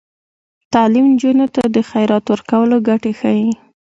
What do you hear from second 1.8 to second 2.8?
خیرات ورکولو